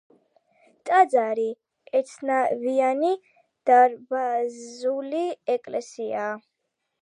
ტაძარი 0.89 1.43
ერთნავიანი 1.99 3.11
დარბაზული 3.71 5.23
ეკლესიაა. 5.59 6.35